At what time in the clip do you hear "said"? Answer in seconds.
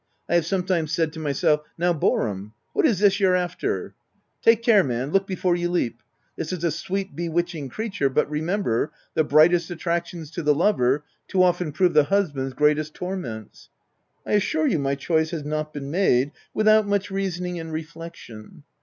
0.91-1.13